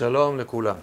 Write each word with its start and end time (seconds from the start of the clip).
שלום 0.00 0.38
לכולם. 0.38 0.76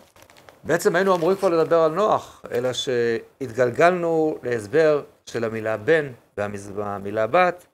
בעצם 0.64 0.96
היינו 0.96 1.16
אמורים 1.16 1.38
כבר 1.38 1.50
לדבר 1.50 1.80
על 1.80 1.92
נוח, 1.92 2.42
אלא 2.52 2.74
שהתגלגלנו 2.74 4.38
להסבר 4.44 5.04
של 5.26 5.44
המילה 5.44 5.78
בן 5.78 6.12
והמילה 6.38 7.28
בת. 7.28 7.66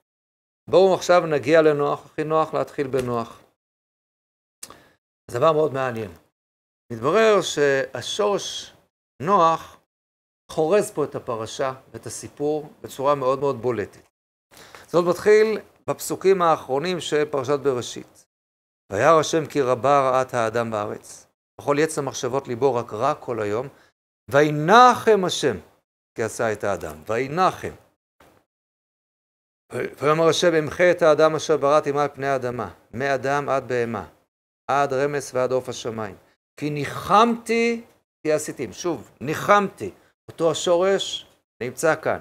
בואו 0.69 0.93
עכשיו 0.93 1.25
נגיע 1.25 1.61
לנוח, 1.61 2.05
הכי 2.05 2.23
נוח 2.23 2.53
להתחיל 2.53 2.87
בנוח. 2.87 3.41
זה 5.31 5.39
דבר 5.39 5.51
מאוד 5.51 5.73
מעניין. 5.73 6.11
מתברר 6.93 7.41
שהשורש 7.41 8.73
נוח 9.21 9.77
חורז 10.51 10.91
פה 10.91 11.03
את 11.03 11.15
הפרשה 11.15 11.73
ואת 11.93 12.05
הסיפור 12.05 12.69
בצורה 12.81 13.15
מאוד 13.15 13.39
מאוד 13.39 13.61
בולטת. 13.61 14.07
זאת 14.87 15.05
מתחיל 15.05 15.59
בפסוקים 15.87 16.41
האחרונים 16.41 16.99
של 16.99 17.25
פרשת 17.25 17.59
בראשית. 17.59 18.25
וירא 18.91 19.19
השם 19.19 19.45
כי 19.45 19.61
רבה 19.61 20.09
רעת 20.09 20.33
האדם 20.33 20.71
בארץ. 20.71 21.32
בכל 21.61 21.75
יצר 21.79 22.01
מחשבות 22.01 22.47
ליבו 22.47 22.75
רק 22.75 22.93
רע 22.93 23.15
כל 23.15 23.41
היום. 23.41 23.67
וינחם 24.31 25.25
השם 25.25 25.57
כי 26.15 26.23
עשה 26.23 26.51
את 26.51 26.63
האדם. 26.63 26.95
וינחם. 27.07 27.71
ויאמר 29.73 30.27
השם 30.27 30.53
אמחה 30.55 30.91
את 30.91 31.01
האדם 31.01 31.35
אשר 31.35 31.57
בראתי 31.57 31.91
מעל 31.91 32.07
פני 32.13 32.27
האדמה, 32.27 32.69
מאדם 32.93 33.49
עד 33.49 33.67
בהמה, 33.67 34.05
עד 34.67 34.93
רמס 34.93 35.33
ועד 35.33 35.51
עוף 35.51 35.69
השמיים. 35.69 36.15
כי 36.57 36.69
ניחמתי 36.69 37.81
כי 38.23 38.31
עשיתים. 38.31 38.73
שוב, 38.73 39.11
ניחמתי. 39.21 39.91
אותו 40.27 40.51
השורש 40.51 41.25
נמצא 41.63 41.95
כאן. 42.01 42.19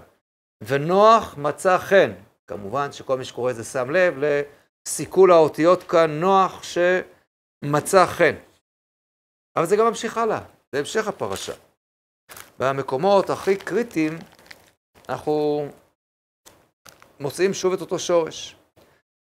ונוח 0.63 1.35
מצא 1.39 1.79
חן. 1.79 2.13
כמובן 2.47 2.93
שכל 2.93 3.19
מי 3.19 3.25
שקורא 3.25 3.51
את 3.51 3.57
זה 3.57 3.65
שם 3.65 3.91
לב 3.91 4.15
לסיכול 4.19 5.33
האותיות 5.33 5.83
כאן, 5.83 6.11
נוח 6.11 6.63
שמצא 6.63 8.07
חן. 8.07 8.35
אבל 9.57 9.67
זה 9.67 9.77
גם 9.77 9.87
ממשיך 9.87 10.19
הלאה, 10.19 10.41
זה 10.73 10.79
המשך 10.79 11.09
הפרשה. 11.09 11.53
במקומות 12.59 13.31
הכי 13.31 13.57
קריטיים 13.57 14.19
אנחנו 15.09 15.67
מוצאים 17.21 17.55
שוב 17.55 17.73
את 17.73 17.81
אותו 17.81 17.99
שורש. 17.99 18.57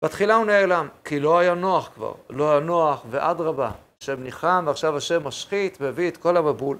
בתחילה 0.03 0.36
הוא 0.36 0.45
נעלם, 0.45 0.88
כי 1.06 1.20
לא 1.20 1.39
היה 1.39 1.53
נוח 1.53 1.89
כבר, 1.94 2.14
לא 2.30 2.52
היה 2.52 2.59
נוח, 2.59 3.06
ואדרבה, 3.09 3.72
השם 4.02 4.23
ניחם, 4.23 4.64
ועכשיו 4.67 4.97
השם 4.97 5.28
משחית 5.28 5.78
והביא 5.81 6.08
את 6.08 6.17
כל 6.17 6.38
המבול. 6.38 6.78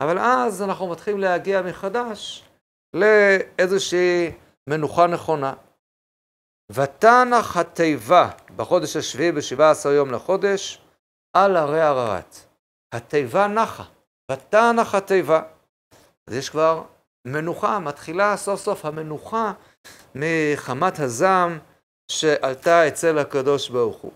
אבל 0.00 0.18
אז 0.18 0.62
אנחנו 0.62 0.90
מתחילים 0.90 1.20
להגיע 1.20 1.62
מחדש 1.62 2.44
לאיזושהי 2.94 4.32
מנוחה 4.66 5.06
נכונה. 5.06 5.54
ותנח 6.72 7.56
התיבה 7.56 8.30
בחודש 8.56 8.96
השביעי 8.96 9.32
בשבעה 9.32 9.70
עשר 9.70 9.92
יום 9.92 10.10
לחודש 10.10 10.82
על 11.32 11.56
הרי 11.56 11.80
הררת. 11.80 12.36
התיבה 12.92 13.46
נחה, 13.46 13.84
ותנח 14.30 14.94
התיבה. 14.94 15.42
אז 16.26 16.34
יש 16.34 16.50
כבר 16.50 16.82
מנוחה, 17.24 17.78
מתחילה 17.78 18.36
סוף 18.36 18.60
סוף 18.60 18.84
המנוחה 18.84 19.52
מחמת 20.14 20.98
הזעם 20.98 21.58
שעלתה 22.10 22.88
אצל 22.88 23.18
הקדוש 23.18 23.68
ברוך 23.68 23.96
הוא. 23.96 24.12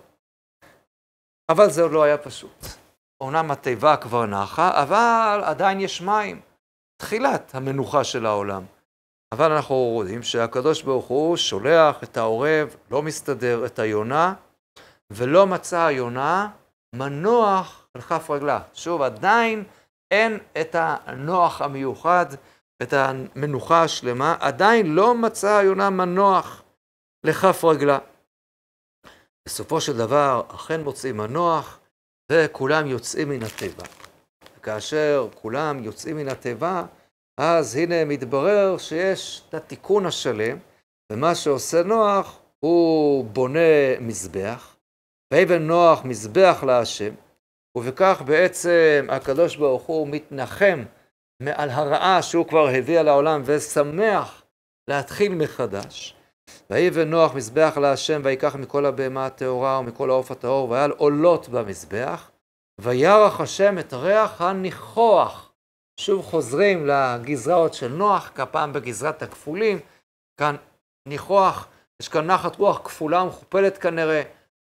אבל 1.48 1.70
זה 1.70 1.82
עוד 1.82 1.92
לא 1.92 2.02
היה 2.02 2.18
פשוט. 2.18 2.66
אומנם 3.20 3.50
התיבה 3.50 3.96
כבר 3.96 4.26
נחה, 4.26 4.82
אבל 4.82 5.40
עדיין 5.44 5.80
יש 5.80 6.00
מים. 6.00 6.40
תחילת 6.96 7.54
המנוחה 7.54 8.04
של 8.04 8.26
העולם. 8.26 8.64
אבל 9.32 9.52
אנחנו 9.52 9.74
רואים 9.74 10.22
שהקדוש 10.22 10.82
ברוך 10.82 11.06
הוא 11.06 11.36
שולח 11.36 12.02
את 12.02 12.16
העורב, 12.16 12.76
לא 12.90 13.02
מסתדר, 13.02 13.66
את 13.66 13.78
היונה, 13.78 14.34
ולא 15.10 15.46
מצא 15.46 15.80
היונה 15.80 16.48
מנוח 16.98 17.88
על 17.94 18.00
כף 18.00 18.30
רגלה. 18.30 18.60
שוב, 18.74 19.02
עדיין 19.02 19.64
אין 20.10 20.38
את 20.60 20.76
הנוח 20.78 21.62
המיוחד, 21.62 22.26
את 22.82 22.92
המנוחה 22.92 23.82
השלמה, 23.82 24.36
עדיין 24.40 24.94
לא 24.94 25.14
מצא 25.14 25.56
היונה 25.56 25.90
מנוח 25.90 26.62
לכף 27.24 27.64
רגלה. 27.64 27.98
בסופו 29.48 29.80
של 29.80 29.96
דבר, 29.96 30.42
אכן 30.48 30.80
מוצאים 30.80 31.16
מנוח, 31.16 31.78
וכולם 32.32 32.86
יוצאים 32.86 33.28
מן 33.28 33.42
התיבה. 33.42 33.84
כאשר 34.62 35.28
כולם 35.34 35.84
יוצאים 35.84 36.16
מן 36.16 36.28
התיבה, 36.28 36.84
אז 37.40 37.76
הנה 37.76 38.04
מתברר 38.04 38.78
שיש 38.78 39.42
את 39.48 39.54
התיקון 39.54 40.06
השלם, 40.06 40.58
ומה 41.12 41.34
שעושה 41.34 41.82
נוח, 41.82 42.38
הוא 42.60 43.24
בונה 43.24 44.00
מזבח, 44.00 44.75
ויבן 45.36 45.62
נוח 45.62 46.04
מזבח 46.04 46.64
להשם, 46.66 47.14
ובכך 47.78 48.22
בעצם 48.26 49.06
הקדוש 49.08 49.56
ברוך 49.56 49.82
הוא 49.82 50.08
מתנחם 50.08 50.84
מעל 51.42 51.70
הרעה 51.70 52.22
שהוא 52.22 52.46
כבר 52.46 52.68
הביא 52.68 53.00
על 53.00 53.08
העולם 53.08 53.42
ושמח 53.44 54.42
להתחיל 54.88 55.34
מחדש. 55.34 56.16
ויבן 56.70 57.10
נוח 57.10 57.34
מזבח 57.34 57.78
להשם 57.80 58.20
ויקח 58.24 58.56
מכל 58.56 58.86
הבהמה 58.86 59.26
הטהורה 59.26 59.78
ומכל 59.78 60.10
העוף 60.10 60.30
הטהור 60.30 60.70
והיה 60.70 60.88
עולות 60.96 61.48
במזבח 61.48 62.30
וירח 62.80 63.40
השם 63.40 63.78
את 63.78 63.94
ריח 63.94 64.40
הניחוח. 64.40 65.52
שוב 66.00 66.24
חוזרים 66.24 66.86
לגזרות 66.86 67.74
של 67.74 67.88
נוח, 67.88 68.30
כפעם 68.34 68.72
בגזרת 68.72 69.22
הכפולים, 69.22 69.78
כאן 70.40 70.56
ניחוח, 71.08 71.68
יש 72.02 72.08
כאן 72.08 72.26
נחת 72.26 72.56
רוח 72.56 72.80
כפולה 72.84 73.22
ומכופלת 73.22 73.78
כנראה, 73.78 74.22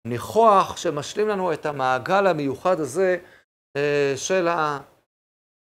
ניחוח 0.08 0.78
שמשלים 0.78 1.28
לנו 1.28 1.54
את 1.54 1.66
המעגל 1.66 2.28
המיוחד 2.28 2.80
הזה 2.80 3.18
אה, 3.78 4.14
של 4.16 4.48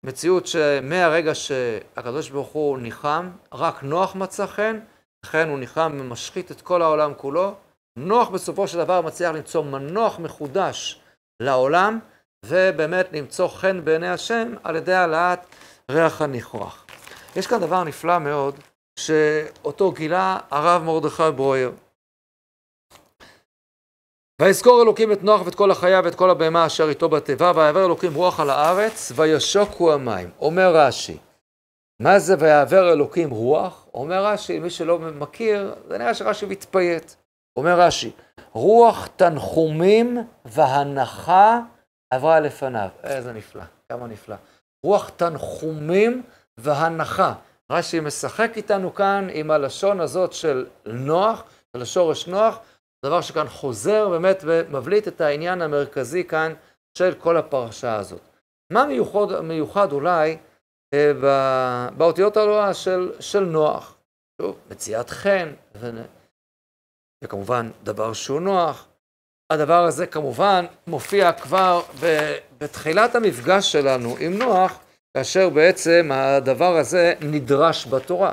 המציאות 0.04 0.46
שמהרגע 0.46 1.34
שהקדוש 1.34 2.30
ברוך 2.30 2.48
הוא 2.48 2.78
ניחם, 2.78 3.30
רק 3.52 3.82
נוח 3.82 4.14
מצא 4.14 4.46
חן, 4.46 4.80
לכן 5.24 5.48
הוא 5.48 5.58
ניחם 5.58 5.96
ומשחית 6.00 6.50
את 6.50 6.60
כל 6.60 6.82
העולם 6.82 7.12
כולו. 7.16 7.54
נוח 7.98 8.28
בסופו 8.28 8.68
של 8.68 8.78
דבר 8.78 9.00
מצליח 9.00 9.34
למצוא 9.34 9.64
מנוח 9.64 10.18
מחודש 10.18 11.00
לעולם, 11.42 11.98
ובאמת 12.46 13.08
למצוא 13.12 13.48
חן 13.48 13.84
בעיני 13.84 14.08
השם 14.08 14.54
על 14.62 14.76
ידי 14.76 14.92
העלאת 14.92 15.46
ריח 15.90 16.22
הניחוח. 16.22 16.86
יש 17.36 17.46
כאן 17.46 17.60
דבר 17.60 17.84
נפלא 17.84 18.18
מאוד, 18.18 18.54
שאותו 18.98 19.92
גילה 19.92 20.38
הרב 20.50 20.82
מרדכי 20.82 21.30
ברויר. 21.36 21.72
ויזכור 24.42 24.82
אלוקים 24.82 25.12
את 25.12 25.22
נוח 25.22 25.46
ואת 25.46 25.54
כל 25.54 25.70
החיה 25.70 26.00
ואת 26.04 26.14
כל 26.14 26.30
הבהמה 26.30 26.66
אשר 26.66 26.88
איתו 26.88 27.08
בתיבה, 27.08 27.52
ויעבר 27.54 27.84
אלוקים 27.84 28.14
רוח 28.14 28.40
על 28.40 28.50
הארץ, 28.50 29.12
וישוקו 29.14 29.92
המים. 29.92 30.30
אומר 30.40 30.76
רש"י, 30.76 31.18
מה 32.00 32.18
זה 32.18 32.34
ויעבר 32.38 32.92
אלוקים 32.92 33.30
רוח? 33.30 33.86
אומר 33.94 34.24
רש"י, 34.24 34.58
מי 34.58 34.70
שלא 34.70 34.98
מכיר, 34.98 35.74
זה 35.88 35.98
נראה 35.98 36.14
שרש"י 36.14 36.46
מתפייט. 36.46 37.12
אומר 37.56 37.80
רש"י, 37.80 38.10
רוח 38.52 39.08
תנחומים 39.16 40.18
והנחה 40.44 41.60
עברה 42.10 42.40
לפניו. 42.40 42.88
איזה 43.04 43.32
נפלא, 43.32 43.62
כמה 43.88 44.06
נפלא. 44.06 44.36
רוח 44.86 45.08
תנחומים 45.16 46.22
והנחה. 46.58 47.32
רש"י 47.72 48.00
משחק 48.00 48.50
איתנו 48.56 48.94
כאן 48.94 49.28
עם 49.32 49.50
הלשון 49.50 50.00
הזאת 50.00 50.32
של 50.32 50.66
נוח, 50.86 51.44
של 51.76 51.82
השורש 51.82 52.26
נוח, 52.26 52.58
דבר 53.04 53.20
שכאן 53.20 53.48
חוזר 53.48 54.08
באמת 54.08 54.44
ומבליט 54.46 55.08
את 55.08 55.20
העניין 55.20 55.62
המרכזי 55.62 56.24
כאן 56.24 56.52
של 56.98 57.14
כל 57.14 57.36
הפרשה 57.36 57.96
הזאת. 57.96 58.20
מה 58.72 58.86
מיוחד, 58.86 59.40
מיוחד 59.40 59.92
אולי 59.92 60.36
אה, 60.94 61.12
באותיות 61.96 62.36
הלואה 62.36 62.74
של, 62.74 63.12
של 63.20 63.40
נוח? 63.40 63.96
שוב, 64.42 64.56
מציאת 64.70 65.10
חן, 65.10 65.52
ו... 65.74 65.90
וכמובן 67.24 67.70
דבר 67.82 68.12
שהוא 68.12 68.40
נוח. 68.40 68.88
הדבר 69.52 69.84
הזה 69.84 70.06
כמובן 70.06 70.64
מופיע 70.86 71.32
כבר 71.32 71.82
בתחילת 72.58 73.14
המפגש 73.14 73.72
שלנו 73.72 74.16
עם 74.20 74.32
נוח, 74.32 74.78
כאשר 75.16 75.48
בעצם 75.48 76.10
הדבר 76.12 76.76
הזה 76.76 77.14
נדרש 77.20 77.86
בתורה. 77.86 78.32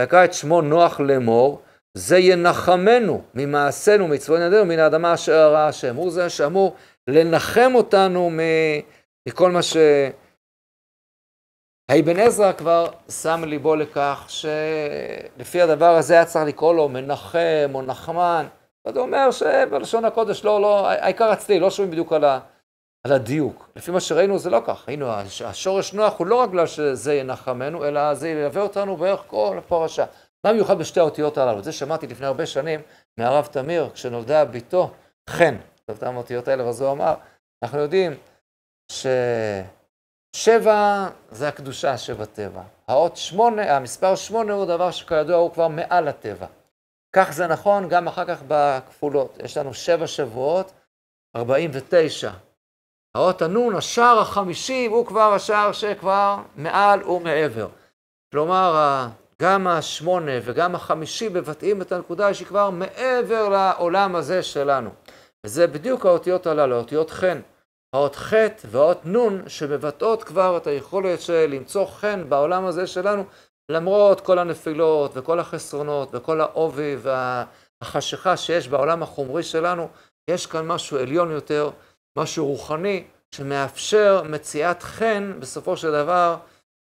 ויקרא 0.00 0.24
את 0.24 0.34
שמו 0.34 0.60
נוח 0.62 1.00
לאמור, 1.00 1.62
זה 1.96 2.18
ינחמנו 2.18 3.22
ממעשינו, 3.34 4.08
מצוות 4.08 4.40
נדינו, 4.40 4.64
מן 4.64 4.78
האדמה 4.78 5.14
אשר 5.14 5.32
הרע 5.32 5.66
השם. 5.66 5.96
הוא 5.96 6.10
זה 6.10 6.30
שאמור 6.30 6.76
לנחם 7.08 7.72
אותנו 7.74 8.30
מכל 9.28 9.50
מה 9.50 9.62
ש... 9.62 9.76
האבן 11.88 12.18
עזרא 12.18 12.52
כבר 12.52 12.90
שם 13.08 13.44
ליבו 13.46 13.76
לכך 13.76 14.24
שלפי 14.28 15.60
הדבר 15.60 15.96
הזה 15.96 16.14
היה 16.14 16.24
צריך 16.24 16.44
לקרוא 16.44 16.74
לו 16.74 16.88
מנחם 16.88 17.70
או 17.74 17.82
נחמן. 17.82 18.46
הוא 18.82 18.98
אומר 18.98 19.30
שבלשון 19.30 20.04
הקודש 20.04 20.44
לא, 20.44 20.60
לא, 20.60 20.88
העיקר 20.88 21.32
אצלי, 21.32 21.60
לא 21.60 21.70
שומעים 21.70 21.90
בדיוק 21.90 22.12
על, 22.12 22.24
ה, 22.24 22.40
על 23.04 23.12
הדיוק. 23.12 23.68
לפי 23.76 23.90
מה 23.90 24.00
שראינו 24.00 24.38
זה 24.38 24.50
לא 24.50 24.60
כך. 24.66 24.88
ראינו, 24.88 25.06
השורש 25.44 25.92
נוח 25.92 26.18
הוא 26.18 26.26
לא 26.26 26.34
רק 26.34 26.48
בגלל 26.48 26.66
שזה 26.66 27.14
ינחמנו, 27.14 27.84
אלא 27.84 28.14
זה 28.14 28.28
ילווה 28.28 28.62
אותנו 28.62 28.96
בערך 28.96 29.22
כל 29.26 29.56
הפרשה. 29.58 30.04
מה 30.44 30.52
מיוחד 30.52 30.78
בשתי 30.78 31.00
האותיות 31.00 31.38
הללו? 31.38 31.58
את 31.58 31.64
זה 31.64 31.72
שמעתי 31.72 32.06
לפני 32.06 32.26
הרבה 32.26 32.46
שנים 32.46 32.80
מהרב 33.18 33.46
תמיר, 33.46 33.90
כשנולדה 33.94 34.44
בתו 34.44 34.90
חן. 35.30 35.56
זאת 35.88 36.02
האותיות 36.02 36.48
האלה, 36.48 36.64
ואז 36.64 36.80
הוא 36.80 36.92
אמר, 36.92 37.14
אנחנו 37.62 37.78
יודעים 37.78 38.12
ששבע 40.36 41.08
זה 41.30 41.48
הקדושה 41.48 41.98
שבטבע. 41.98 42.62
האות 42.88 43.16
שמונה, 43.16 43.76
המספר 43.76 44.16
שמונה 44.16 44.52
הוא 44.52 44.64
דבר 44.64 44.90
שכידוע 44.90 45.36
הוא 45.36 45.52
כבר 45.52 45.68
מעל 45.68 46.08
הטבע. 46.08 46.46
כך 47.16 47.30
זה 47.32 47.46
נכון 47.46 47.88
גם 47.88 48.08
אחר 48.08 48.24
כך 48.24 48.42
בכפולות. 48.48 49.38
יש 49.44 49.56
לנו 49.56 49.74
שבע 49.74 50.06
שבועות, 50.06 50.72
49. 51.36 52.30
האות 53.14 53.42
הנון, 53.42 53.76
השער 53.76 54.18
החמישי, 54.18 54.86
הוא 54.86 55.06
כבר 55.06 55.32
השער 55.34 55.72
שכבר 55.72 56.36
מעל 56.56 57.02
ומעבר. 57.02 57.68
כלומר, 58.32 59.06
גם 59.44 59.66
השמונה 59.66 60.32
וגם 60.42 60.74
החמישי 60.74 61.28
מבטאים 61.28 61.82
את 61.82 61.92
הנקודה 61.92 62.34
שהיא 62.34 62.46
כבר 62.46 62.70
מעבר 62.70 63.48
לעולם 63.48 64.16
הזה 64.16 64.42
שלנו. 64.42 64.90
וזה 65.46 65.66
בדיוק 65.66 66.06
האותיות 66.06 66.46
הללו, 66.46 66.76
האותיות 66.76 67.10
חן. 67.10 67.40
האות 67.94 68.16
ח' 68.16 68.32
והאות 68.70 69.06
נ' 69.06 69.48
שמבטאות 69.48 70.24
כבר 70.24 70.56
את 70.56 70.66
היכולת 70.66 71.20
של 71.20 71.46
למצוא 71.50 71.86
חן 71.86 72.24
בעולם 72.28 72.66
הזה 72.66 72.86
שלנו, 72.86 73.24
למרות 73.68 74.20
כל 74.20 74.38
הנפילות 74.38 75.10
וכל 75.14 75.40
החסרונות 75.40 76.08
וכל 76.12 76.40
העובי 76.40 76.96
והחשיכה 77.02 78.36
שיש 78.36 78.68
בעולם 78.68 79.02
החומרי 79.02 79.42
שלנו, 79.42 79.88
יש 80.30 80.46
כאן 80.46 80.66
משהו 80.66 80.98
עליון 80.98 81.30
יותר, 81.30 81.70
משהו 82.18 82.46
רוחני, 82.46 83.04
שמאפשר 83.34 84.22
מציאת 84.22 84.82
חן 84.82 85.32
בסופו 85.38 85.76
של 85.76 85.92
דבר 85.92 86.36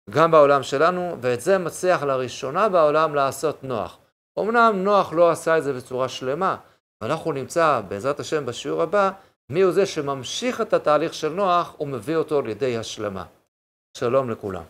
גם 0.10 0.32
בעולם 0.32 0.64
שלנו, 0.64 1.18
ואת 1.22 1.42
זה 1.42 1.58
מצליח 1.58 2.04
לראשונה 2.04 2.70
בעולם 2.70 3.16
לעשות 3.16 3.64
נוח. 3.64 3.98
אמנם 4.40 4.84
נוח 4.84 5.14
לא 5.14 5.32
עשה 5.32 5.58
את 5.58 5.64
זה 5.64 5.74
בצורה 5.74 6.10
שלמה, 6.10 6.58
ואנחנו 7.02 7.32
נמצא 7.32 7.82
בעזרת 7.88 8.20
השם 8.20 8.46
בשיעור 8.46 8.82
הבא 8.82 9.12
מי 9.50 9.62
הוא 9.62 9.72
זה 9.72 9.86
שממשיך 9.86 10.62
את 10.62 10.74
התהליך 10.74 11.14
של 11.14 11.30
נוח 11.30 11.80
ומביא 11.80 12.16
אותו 12.16 12.42
לידי 12.42 12.78
השלמה. 12.78 13.26
שלום 13.98 14.30
לכולם. 14.30 14.64